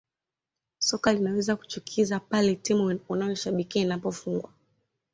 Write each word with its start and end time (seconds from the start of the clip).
Soka 0.79 1.13
linaweza 1.13 1.55
kuchukiza 1.55 2.19
pale 2.19 2.55
timu 2.55 2.99
unayoishabikia 3.09 3.81
inapofungwa 3.81 4.53